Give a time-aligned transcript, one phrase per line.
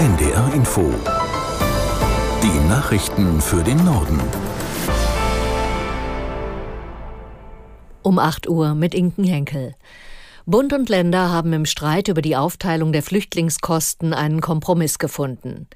[0.00, 0.90] NDR Info.
[2.42, 4.18] Die Nachrichten für den Norden.
[8.00, 9.74] Um 8 Uhr mit Inken Henkel.
[10.46, 15.66] Bund und Länder haben im Streit über die Aufteilung der Flüchtlingskosten einen Kompromiss gefunden.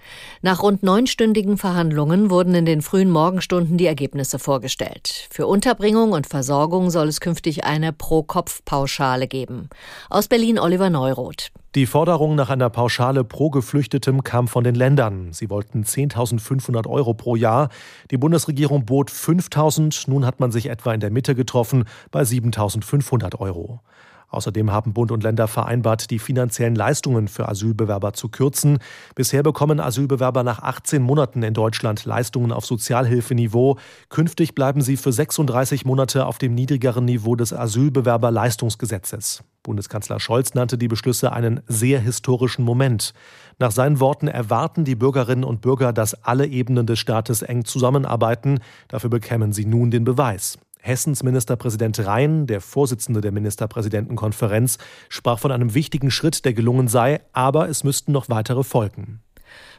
[0.43, 5.29] Nach rund neunstündigen Verhandlungen wurden in den frühen Morgenstunden die Ergebnisse vorgestellt.
[5.31, 9.69] Für Unterbringung und Versorgung soll es künftig eine Pro-Kopf-Pauschale geben.
[10.09, 11.51] Aus Berlin Oliver Neuroth.
[11.75, 15.33] Die Forderung nach einer Pauschale pro Geflüchtetem kam von den Ländern.
[15.33, 17.69] Sie wollten 10.500 Euro pro Jahr.
[18.13, 20.09] Die Bundesregierung bot 5.000.
[20.09, 23.81] Nun hat man sich etwa in der Mitte getroffen bei 7.500 Euro.
[24.29, 28.79] Außerdem haben Bund und Länder vereinbart, die finanziellen Leistungen für Asylbewerber zu kürzen.
[29.15, 33.79] Bisher bekommen Asylbewerber nach 18 Monaten in Deutschland Leistungen auf Sozialhilfeniveau.
[34.09, 39.45] Künftig bleiben sie für 36 Monate auf dem niedrigeren Niveau des Asylbewerberleistungsgesetzes.
[39.63, 43.15] Bundeskanzler Scholz nannte die Beschlüsse einen sehr historischen Moment.
[43.59, 48.61] Nach seinen Worten erwarten die Bürgerinnen und Bürger, dass alle Ebenen des Staates eng zusammenarbeiten.
[48.89, 50.59] Dafür bekämen sie nun den Beweis.
[50.85, 54.77] Hessens Ministerpräsident Rhein, der Vorsitzende der Ministerpräsidentenkonferenz,
[55.09, 59.23] sprach von einem wichtigen Schritt, der gelungen sei, aber es müssten noch weitere folgen.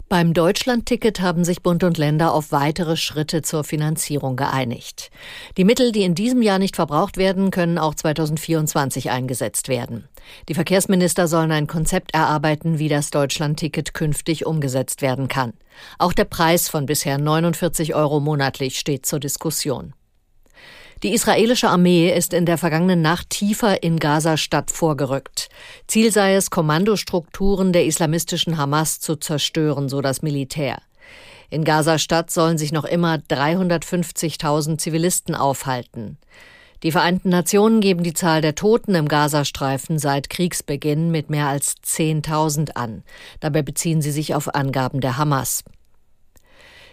[0.09, 5.11] Beim Deutschlandticket haben sich Bund und Länder auf weitere Schritte zur Finanzierung geeinigt.
[5.57, 10.07] Die Mittel, die in diesem Jahr nicht verbraucht werden, können auch 2024 eingesetzt werden.
[10.49, 15.53] Die Verkehrsminister sollen ein Konzept erarbeiten, wie das Deutschlandticket künftig umgesetzt werden kann.
[15.99, 19.93] Auch der Preis von bisher 49 Euro monatlich steht zur Diskussion.
[21.05, 25.49] Die israelische Armee ist in der vergangenen Nacht tiefer in Gaza-Stadt vorgerückt.
[25.85, 30.79] Ziel sei es, Kommandostrukturen der islamistischen Hamas zu zerstören, so das Militär.
[31.51, 36.17] In Gaza-Stadt sollen sich noch immer 350.000 Zivilisten aufhalten.
[36.81, 41.75] Die Vereinten Nationen geben die Zahl der Toten im Gazastreifen seit Kriegsbeginn mit mehr als
[41.85, 43.03] 10.000 an.
[43.41, 45.63] Dabei beziehen sie sich auf Angaben der Hamas.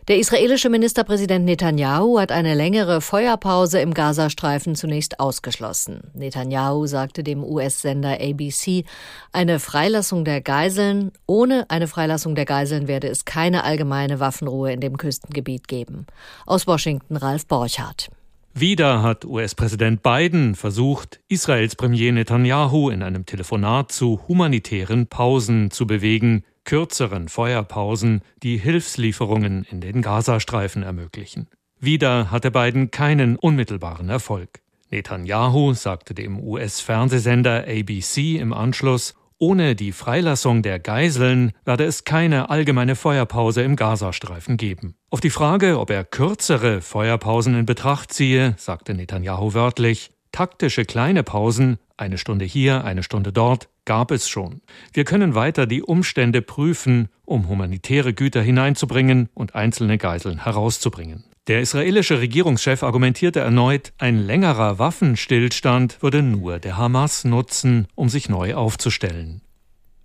[0.09, 6.11] Der israelische Ministerpräsident Netanyahu hat eine längere Feuerpause im Gazastreifen zunächst ausgeschlossen.
[6.13, 8.83] Netanyahu sagte dem US-Sender ABC,
[9.31, 14.81] eine Freilassung der Geiseln, ohne eine Freilassung der Geiseln werde es keine allgemeine Waffenruhe in
[14.81, 16.07] dem Küstengebiet geben.
[16.47, 18.11] Aus Washington Ralf Borchardt.
[18.55, 25.87] Wieder hat US-Präsident Biden versucht, Israels Premier Netanyahu in einem Telefonat zu humanitären Pausen zu
[25.87, 31.49] bewegen kürzeren Feuerpausen die Hilfslieferungen in den Gazastreifen ermöglichen.
[31.81, 34.61] Wieder hatte Biden keinen unmittelbaren Erfolg.
[34.91, 42.51] Netanyahu sagte dem US-Fernsehsender ABC im Anschluss, ohne die Freilassung der Geiseln werde es keine
[42.51, 44.95] allgemeine Feuerpause im Gazastreifen geben.
[45.11, 51.23] Auf die Frage, ob er kürzere Feuerpausen in Betracht ziehe, sagte Netanyahu wörtlich, taktische kleine
[51.23, 54.63] Pausen, eine Stunde hier, eine Stunde dort, gab es schon.
[54.93, 61.25] Wir können weiter die Umstände prüfen, um humanitäre Güter hineinzubringen und einzelne Geiseln herauszubringen.
[61.49, 68.29] Der israelische Regierungschef argumentierte erneut, ein längerer Waffenstillstand würde nur der Hamas nutzen, um sich
[68.29, 69.43] neu aufzustellen.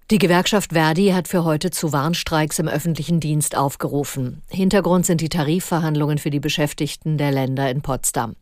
[0.10, 4.42] Die Gewerkschaft Verdi hat für heute zu Warnstreiks im öffentlichen Dienst aufgerufen.
[4.50, 8.36] Hintergrund sind die Tarifverhandlungen für die Beschäftigten der Länder in Potsdam.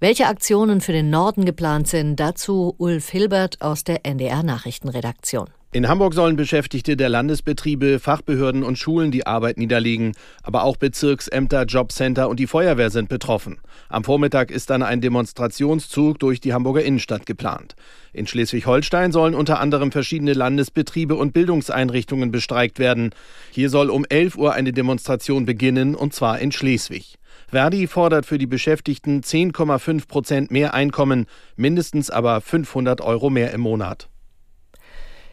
[0.00, 5.48] Welche Aktionen für den Norden geplant sind, dazu Ulf Hilbert aus der NDR Nachrichtenredaktion.
[5.74, 10.12] In Hamburg sollen Beschäftigte der Landesbetriebe, Fachbehörden und Schulen die Arbeit niederlegen.
[10.42, 13.58] Aber auch Bezirksämter, Jobcenter und die Feuerwehr sind betroffen.
[13.88, 17.74] Am Vormittag ist dann ein Demonstrationszug durch die Hamburger Innenstadt geplant.
[18.12, 23.14] In Schleswig-Holstein sollen unter anderem verschiedene Landesbetriebe und Bildungseinrichtungen bestreikt werden.
[23.50, 27.18] Hier soll um 11 Uhr eine Demonstration beginnen, und zwar in Schleswig.
[27.52, 33.60] Verdi fordert für die Beschäftigten 10,5 Prozent mehr Einkommen, mindestens aber 500 Euro mehr im
[33.60, 34.08] Monat.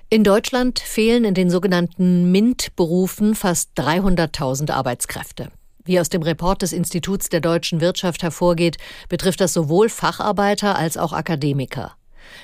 [0.10, 5.48] In Deutschland fehlen in den sogenannten MINT-Berufen fast 300.000 Arbeitskräfte.
[5.86, 10.98] Wie aus dem Report des Instituts der deutschen Wirtschaft hervorgeht, betrifft das sowohl Facharbeiter als
[10.98, 11.94] auch Akademiker.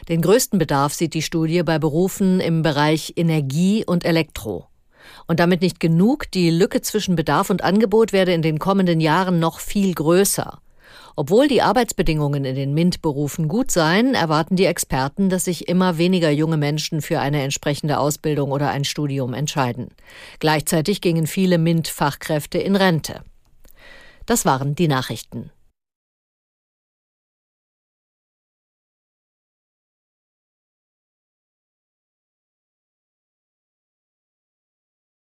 [0.07, 4.69] Den größten Bedarf sieht die Studie bei Berufen im Bereich Energie und Elektro.
[5.27, 9.39] Und damit nicht genug, die Lücke zwischen Bedarf und Angebot werde in den kommenden Jahren
[9.39, 10.59] noch viel größer.
[11.17, 16.29] Obwohl die Arbeitsbedingungen in den MINT-Berufen gut seien, erwarten die Experten, dass sich immer weniger
[16.29, 19.87] junge Menschen für eine entsprechende Ausbildung oder ein Studium entscheiden.
[20.39, 23.21] Gleichzeitig gingen viele MINT-Fachkräfte in Rente.
[24.25, 25.51] Das waren die Nachrichten.